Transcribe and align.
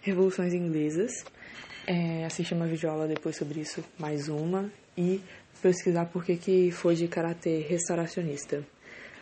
revoluções 0.00 0.54
inglesas, 0.54 1.24
é, 1.86 2.24
assistir 2.24 2.54
uma 2.54 2.66
videoaula 2.66 3.06
depois 3.06 3.36
sobre 3.36 3.60
isso, 3.60 3.84
mais 3.98 4.28
uma, 4.28 4.70
e 4.96 5.20
pesquisar 5.62 6.06
por 6.06 6.24
que, 6.24 6.36
que 6.36 6.70
foi 6.70 6.94
de 6.94 7.08
caráter 7.08 7.66
restauracionista. 7.68 8.64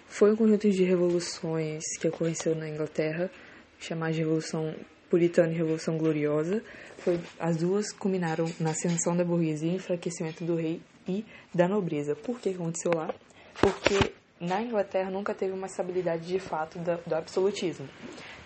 Foi 0.07 0.33
um 0.33 0.37
conjunto 0.37 0.71
de 0.71 0.85
revoluções 0.85 1.83
que 2.01 2.09
aconteceu 2.09 2.55
na 2.55 2.69
Inglaterra, 2.69 3.31
chamada 3.79 4.13
de 4.13 4.21
Revolução 4.21 4.75
Puritana 5.11 5.53
e 5.53 5.57
Revolução 5.57 5.99
Gloriosa. 5.99 6.63
Foi, 6.99 7.21
as 7.39 7.57
duas 7.57 7.93
culminaram 7.93 8.47
na 8.59 8.71
ascensão 8.71 9.17
da 9.17 9.25
burguesia 9.25 9.71
e 9.71 9.75
enfraquecimento 9.75 10.45
do 10.45 10.57
rei 10.57 10.81
e 11.07 11.25
da 11.55 11.69
nobreza. 11.69 12.15
Por 12.15 12.41
que 12.41 12.51
aconteceu 12.51 12.93
lá? 12.95 13.13
Porque 13.61 14.13
na 14.41 14.63
Inglaterra 14.63 15.11
nunca 15.11 15.35
teve 15.35 15.53
uma 15.53 15.67
estabilidade 15.67 16.27
de 16.27 16.39
fato 16.39 16.79
do 16.79 17.15
absolutismo, 17.15 17.89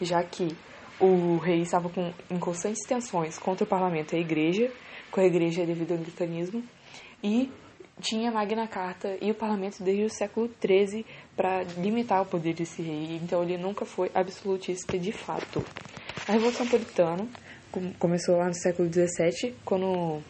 já 0.01 0.23
que 0.23 0.57
o 1.01 1.39
rei 1.39 1.63
estava 1.63 1.89
com, 1.89 2.13
em 2.31 2.39
constantes 2.39 2.87
tensões 2.87 3.39
contra 3.39 3.65
o 3.65 3.67
parlamento 3.67 4.15
e 4.15 4.19
a 4.19 4.21
igreja, 4.21 4.71
com 5.11 5.21
a 5.21 5.25
igreja 5.25 5.65
devido 5.65 5.93
ao 5.93 5.99
anglicanismo, 5.99 6.63
e 7.23 7.51
tinha 8.01 8.31
a 8.31 8.33
Magna 8.33 8.67
Carta 8.67 9.17
e 9.21 9.31
o 9.31 9.35
parlamento 9.35 9.83
desde 9.83 10.05
o 10.05 10.11
século 10.11 10.51
XIII 10.61 11.05
para 11.37 11.63
limitar 11.79 12.23
o 12.23 12.27
poder 12.27 12.55
desse 12.55 12.83
rei, 12.83 13.19
então 13.23 13.43
ele 13.43 13.59
nunca 13.59 13.85
foi 13.85 14.11
absolutista 14.15 14.99
de 14.99 15.13
fato. 15.13 15.65
A 16.29 16.33
Revolução 16.33 16.67
Puritana 16.67 17.27
começou 17.99 18.37
lá 18.37 18.47
no 18.47 18.55
século 18.55 18.89
XVII, 18.93 19.55
quando, 19.65 20.23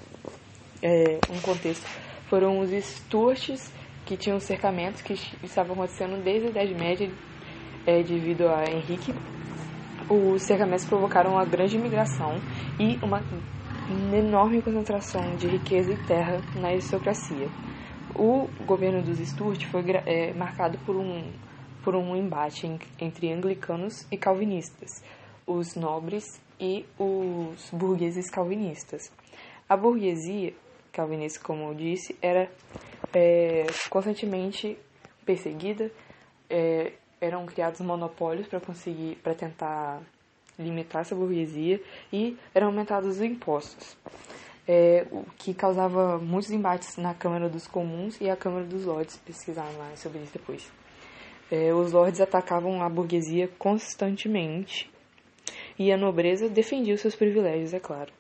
é, 0.83 1.19
um 1.31 1.41
contexto, 1.41 1.87
foram 2.29 2.61
os 2.61 2.71
Stuarts 2.71 3.73
que 4.05 4.17
tinham 4.17 4.41
cercamentos 4.41 5.03
que 5.03 5.15
estavam 5.45 5.75
acontecendo 5.75 6.23
desde 6.23 6.49
a 6.49 6.51
Idade 6.51 6.75
Média 6.75 7.11
é, 7.87 8.03
devido 8.03 8.49
a 8.49 8.65
Henrique. 8.65 9.15
Os 10.11 10.43
cercamentos 10.43 10.85
provocaram 10.85 11.35
uma 11.35 11.45
grande 11.45 11.77
imigração 11.77 12.41
e 12.81 12.99
uma 13.01 13.23
enorme 14.13 14.61
concentração 14.61 15.37
de 15.37 15.47
riqueza 15.47 15.93
e 15.93 15.97
terra 15.97 16.41
na 16.57 16.71
aristocracia. 16.71 17.49
O 18.17 18.49
governo 18.67 19.03
dos 19.03 19.19
Stuart 19.21 19.65
foi 19.67 19.85
é, 20.07 20.35
marcado 20.35 20.79
por 20.79 20.97
um, 20.97 21.23
por 21.85 21.95
um 21.95 22.17
embate 22.17 22.67
entre 23.01 23.33
anglicanos 23.33 24.05
e 24.11 24.17
calvinistas, 24.17 24.91
os 25.47 25.77
nobres 25.77 26.25
e 26.59 26.85
os 26.99 27.71
burgueses 27.73 28.29
calvinistas. 28.29 29.13
A 29.69 29.77
burguesia 29.77 30.53
calvinista, 30.93 31.41
como 31.45 31.69
eu 31.69 31.75
disse, 31.75 32.17
era 32.21 32.51
é, 33.15 33.65
constantemente 33.89 34.77
perseguida, 35.25 35.89
é, 36.49 36.95
eram 37.21 37.45
criados 37.47 37.81
monopólios 37.81 38.47
para 38.47 38.61
conseguir, 38.61 39.17
para 39.23 39.35
tentar 39.35 40.01
limitar 40.59 41.03
essa 41.03 41.15
burguesia 41.15 41.81
e 42.13 42.37
eram 42.55 42.69
aumentados 42.69 43.17
os 43.17 43.23
impostos, 43.23 43.97
é, 44.69 45.07
o 45.11 45.25
que 45.39 45.55
causava 45.55 46.19
muitos 46.19 46.51
embates 46.51 46.97
na 46.97 47.15
Câmara 47.15 47.49
dos 47.49 47.67
Comuns 47.67 48.21
e 48.21 48.29
a 48.29 48.37
Câmara 48.37 48.65
dos 48.65 48.85
Lordes, 48.85 49.17
pesquisar 49.19 49.71
mais 49.79 50.01
sobre 50.01 50.21
isso 50.21 50.33
depois. 50.33 50.71
É, 51.51 51.75
os 51.75 51.93
lordes 51.93 52.21
atacavam 52.21 52.81
a 52.81 52.89
burguesia 52.89 53.49
constantemente 53.59 54.89
e 55.77 55.91
a 55.91 55.97
nobreza 55.97 56.49
defendia 56.49 56.95
os 56.95 57.01
seus 57.01 57.17
privilégios, 57.17 57.75
é 57.75 57.81
claro. 57.81 58.13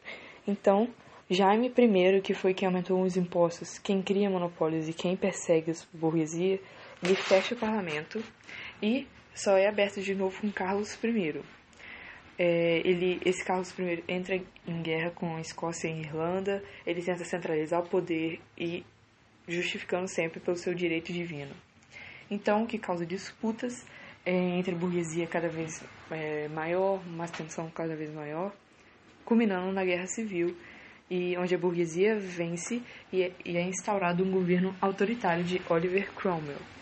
Então, 0.48 0.88
Jaime 1.28 1.68
I, 1.68 2.20
que 2.20 2.34
foi 2.34 2.52
quem 2.52 2.66
aumentou 2.66 3.00
os 3.00 3.16
impostos, 3.16 3.78
quem 3.78 4.02
cria 4.02 4.28
monopólios 4.28 4.88
e 4.88 4.92
quem 4.92 5.14
persegue 5.14 5.70
a 5.70 5.74
burguesia, 5.96 6.58
ele 7.04 7.14
fecha 7.14 7.54
o 7.54 7.58
parlamento 7.58 8.20
e 8.82 9.06
só 9.34 9.56
é 9.56 9.68
aberto 9.68 10.00
de 10.00 10.14
novo 10.14 10.40
com 10.40 10.50
Carlos 10.50 10.98
I. 11.02 11.40
É, 12.38 12.80
ele, 12.84 13.20
esse 13.24 13.44
Carlos 13.44 13.74
I 13.78 14.02
entra 14.08 14.36
em 14.36 14.82
guerra 14.82 15.10
com 15.10 15.36
a 15.36 15.40
Escócia 15.40 15.88
e 15.88 15.92
a 15.92 15.96
Irlanda, 15.96 16.64
ele 16.86 17.02
tenta 17.02 17.24
centralizar 17.24 17.80
o 17.80 17.88
poder 17.88 18.40
e 18.56 18.84
justificando 19.46 20.08
sempre 20.08 20.40
pelo 20.40 20.56
seu 20.56 20.74
direito 20.74 21.12
divino. 21.12 21.54
Então, 22.30 22.62
o 22.62 22.66
que 22.66 22.78
causa 22.78 23.04
disputas 23.04 23.84
é, 24.24 24.32
entre 24.32 24.74
a 24.74 24.78
burguesia 24.78 25.26
cada 25.26 25.48
vez 25.48 25.82
é, 26.10 26.48
maior, 26.48 27.00
uma 27.06 27.26
tensão 27.26 27.68
cada 27.70 27.96
vez 27.96 28.12
maior, 28.12 28.54
culminando 29.24 29.72
na 29.72 29.84
Guerra 29.84 30.06
Civil, 30.06 30.56
e 31.10 31.36
onde 31.36 31.54
a 31.54 31.58
burguesia 31.58 32.18
vence 32.18 32.80
e 33.12 33.22
é, 33.22 33.32
e 33.44 33.56
é 33.56 33.62
instaurado 33.62 34.22
um 34.22 34.30
governo 34.30 34.74
autoritário 34.80 35.42
de 35.42 35.60
Oliver 35.68 36.12
Cromwell. 36.12 36.79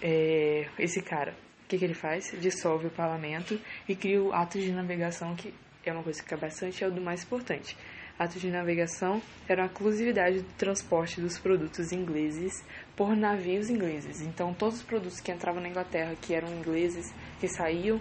É, 0.00 0.66
esse 0.78 1.02
cara, 1.02 1.32
o 1.64 1.68
que, 1.68 1.78
que 1.78 1.84
ele 1.84 1.94
faz? 1.94 2.34
Dissolve 2.40 2.86
o 2.86 2.90
parlamento 2.90 3.58
e 3.88 3.96
cria 3.96 4.22
o 4.22 4.32
ato 4.32 4.58
de 4.58 4.72
navegação, 4.72 5.34
que 5.34 5.52
é 5.84 5.92
uma 5.92 6.02
coisa 6.02 6.22
que 6.22 6.32
é 6.32 6.36
bastante, 6.36 6.84
é 6.84 6.86
o 6.86 6.90
do 6.90 7.00
mais 7.00 7.24
importante. 7.24 7.76
Ato 8.18 8.38
de 8.40 8.50
navegação 8.50 9.22
era 9.48 9.62
a 9.62 9.66
exclusividade 9.66 10.40
do 10.40 10.52
transporte 10.54 11.20
dos 11.20 11.38
produtos 11.38 11.92
ingleses 11.92 12.64
por 12.96 13.16
navios 13.16 13.70
ingleses. 13.70 14.20
Então, 14.20 14.52
todos 14.52 14.78
os 14.78 14.82
produtos 14.82 15.20
que 15.20 15.30
entravam 15.30 15.62
na 15.62 15.68
Inglaterra, 15.68 16.16
que 16.20 16.34
eram 16.34 16.48
ingleses, 16.52 17.14
que 17.38 17.46
saíam, 17.46 18.00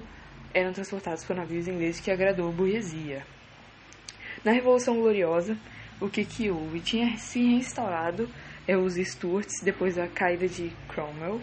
eram 0.53 0.73
transportados 0.73 1.23
por 1.23 1.35
navios 1.35 1.67
ingleses 1.67 2.01
que 2.01 2.09
agradou 2.09 2.49
a 2.49 2.51
burguesia. 2.51 3.23
Na 4.43 4.51
Revolução 4.51 4.95
Gloriosa, 4.95 5.55
o 6.01 6.09
que, 6.09 6.25
que 6.25 6.49
houve? 6.49 6.79
Tinha 6.79 7.15
se 7.17 7.39
reinstaurado 7.39 8.27
é, 8.67 8.75
os 8.75 8.95
Stuarts 8.95 9.61
depois 9.61 9.95
da 9.95 10.07
caída 10.07 10.47
de 10.47 10.71
Cromwell, 10.87 11.39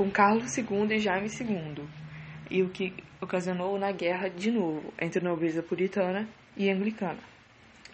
com 0.00 0.10
Carlos 0.10 0.56
II 0.56 0.86
e 0.92 0.98
Jaime 0.98 1.28
II, 1.28 1.84
e 2.50 2.62
o 2.62 2.70
que 2.70 2.94
ocasionou 3.20 3.78
na 3.78 3.92
guerra 3.92 4.30
de 4.30 4.50
novo 4.50 4.94
entre 4.98 5.20
a 5.20 5.28
nobreza 5.28 5.62
puritana 5.62 6.26
e 6.56 6.70
anglicana. 6.70 7.18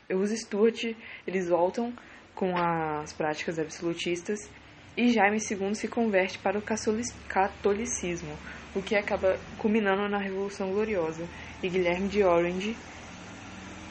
Os 0.09 0.31
Stuart 0.31 0.95
eles 1.27 1.49
voltam 1.49 1.93
com 2.33 2.57
as 2.57 3.13
práticas 3.13 3.59
absolutistas 3.59 4.49
e 4.97 5.09
Jaime 5.09 5.39
II 5.39 5.75
se 5.75 5.89
converte 5.89 6.39
para 6.39 6.57
o 6.57 6.63
catolicismo, 6.63 8.37
o 8.73 8.81
que 8.81 8.95
acaba 8.95 9.37
culminando 9.59 10.09
na 10.09 10.19
Revolução 10.19 10.71
Gloriosa. 10.71 11.27
E 11.61 11.69
Guilherme 11.69 12.07
de 12.07 12.23
Orange 12.23 12.77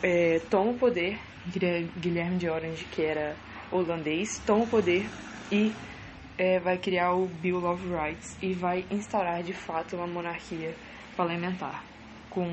é, 0.02 0.40
toma 0.50 0.72
o 0.72 0.80
poder, 0.80 1.20
Guilherme 2.00 2.38
de 2.38 2.48
Orange, 2.48 2.86
que 2.86 3.02
era 3.02 3.36
holandês, 3.70 4.42
toma 4.46 4.64
o 4.64 4.68
poder 4.68 5.06
e 5.52 5.74
é, 6.38 6.60
vai 6.60 6.78
criar 6.78 7.14
o 7.14 7.28
Bill 7.28 7.66
of 7.66 7.82
Rights 7.88 8.38
e 8.42 8.54
vai 8.54 8.86
instaurar 8.92 9.42
de 9.44 9.54
fato 9.54 9.96
uma 9.96 10.08
monarquia 10.08 10.74
parlamentar, 11.16 11.84
com, 12.30 12.46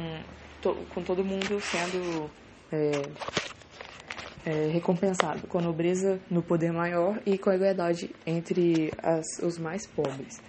to, 0.60 0.76
com 0.94 1.03
todo 1.03 1.25
mundo 1.25 1.60
sendo 1.60 2.31
é, 2.72 3.03
é, 4.44 4.69
recompensado 4.72 5.47
com 5.47 5.59
a 5.59 5.62
nobreza 5.62 6.20
no 6.31 6.43
poder 6.43 6.72
maior 6.72 7.20
e 7.26 7.37
com 7.37 7.50
a 7.50 7.56
igualdade 7.56 8.10
entre 8.26 8.93
as, 9.03 9.26
os 9.43 9.59
mais 9.59 9.87
pobres. 9.87 10.41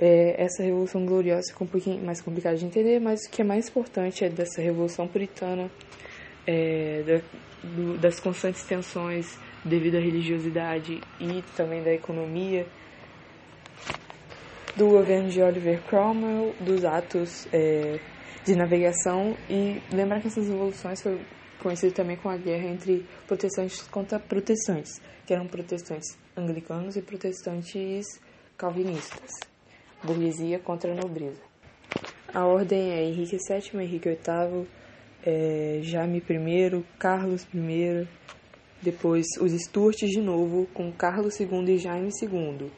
É, 0.00 0.40
essa 0.40 0.62
revolução 0.62 1.04
gloriosa 1.04 1.52
é 1.52 1.64
um 1.64 1.66
pouquinho 1.66 2.04
mais 2.04 2.20
complicada 2.20 2.56
de 2.56 2.64
entender, 2.64 3.00
mas 3.00 3.26
o 3.26 3.30
que 3.30 3.42
é 3.42 3.44
mais 3.44 3.68
importante 3.68 4.24
é 4.24 4.28
dessa 4.28 4.62
revolução 4.62 5.08
puritana, 5.08 5.68
é, 6.48 7.02
da, 7.02 7.20
do, 7.62 7.98
das 7.98 8.18
constantes 8.18 8.62
tensões 8.64 9.38
devido 9.62 9.96
à 9.96 10.00
religiosidade 10.00 10.98
e 11.20 11.42
também 11.54 11.82
da 11.82 11.92
economia, 11.92 12.66
do 14.74 14.86
governo 14.88 15.28
de 15.28 15.42
Oliver 15.42 15.82
Cromwell, 15.82 16.54
dos 16.60 16.84
atos 16.86 17.46
é, 17.52 18.00
de 18.46 18.56
navegação 18.56 19.36
e 19.50 19.82
lembrar 19.92 20.22
que 20.22 20.28
essas 20.28 20.48
revoluções 20.48 21.02
foram 21.02 21.20
conhecido 21.60 21.92
também 21.92 22.16
com 22.16 22.30
a 22.30 22.36
guerra 22.36 22.68
entre 22.68 23.04
protestantes 23.26 23.82
contra 23.88 24.18
protestantes, 24.18 25.02
que 25.26 25.34
eram 25.34 25.46
protestantes 25.46 26.16
anglicanos 26.34 26.96
e 26.96 27.02
protestantes 27.02 28.06
calvinistas, 28.56 29.32
burguesia 30.02 30.58
contra 30.60 30.92
a 30.92 30.94
nobreza. 30.94 31.42
A 32.32 32.46
ordem 32.46 32.92
é 32.92 33.04
Henrique 33.04 33.36
VII, 33.36 33.82
Henrique 33.82 34.08
VIII, 34.08 34.66
é, 35.24 35.80
Jaime 35.82 36.18
I, 36.18 36.84
Carlos 36.98 37.46
I, 37.54 38.06
depois 38.80 39.26
os 39.40 39.52
Stuarts 39.52 40.08
de 40.08 40.20
novo, 40.20 40.66
com 40.72 40.92
Carlos 40.92 41.38
II 41.40 41.74
e 41.74 41.78
Jaime 41.78 42.10
II. 42.22 42.70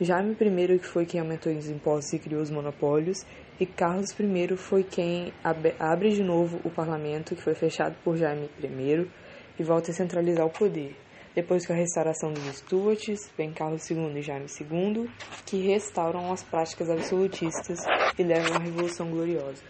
Jaime 0.00 0.32
I, 0.32 0.78
que 0.78 0.86
foi 0.86 1.06
quem 1.06 1.20
aumentou 1.20 1.52
os 1.52 1.70
impostos 1.70 2.12
e 2.12 2.18
criou 2.18 2.42
os 2.42 2.50
monopólios, 2.50 3.24
e 3.58 3.64
Carlos 3.64 4.10
I 4.10 4.56
foi 4.56 4.84
quem 4.84 5.32
abre 5.42 6.10
de 6.10 6.22
novo 6.22 6.60
o 6.64 6.70
parlamento, 6.70 7.34
que 7.34 7.42
foi 7.42 7.54
fechado 7.54 7.96
por 8.04 8.16
Jaime 8.16 8.50
I, 8.62 9.06
e 9.58 9.62
volta 9.62 9.90
a 9.90 9.94
centralizar 9.94 10.44
o 10.44 10.50
poder. 10.50 10.94
Depois 11.34 11.66
com 11.66 11.72
a 11.72 11.76
restauração 11.76 12.32
dos 12.32 12.44
Stuarts, 12.56 13.30
vem 13.36 13.52
Carlos 13.52 13.90
II 13.90 14.10
e 14.16 14.22
Jaime 14.22 14.46
II, 14.60 15.08
que 15.44 15.66
restauram 15.66 16.32
as 16.32 16.42
práticas 16.42 16.88
absolutistas 16.88 17.78
e 18.18 18.22
levam 18.22 18.54
à 18.54 18.58
Revolução 18.58 19.10
Gloriosa. 19.10 19.62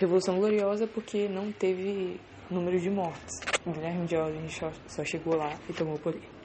Revolução 0.00 0.38
Gloriosa 0.38 0.86
porque 0.86 1.28
não 1.28 1.52
teve 1.52 2.18
número 2.50 2.80
de 2.80 2.88
mortes. 2.88 3.38
Guilherme 3.66 4.06
de 4.06 4.16
Orange 4.16 4.58
só 4.88 5.04
chegou 5.04 5.36
lá 5.36 5.52
e 5.68 5.74
tomou 5.74 5.96
o 5.96 5.98
poder. 5.98 6.39